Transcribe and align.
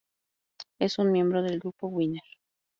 Es 0.79 0.97
un 0.97 1.11
miembro 1.11 1.43
del 1.43 1.59
grupo 1.59 1.85
Winner. 1.85 2.23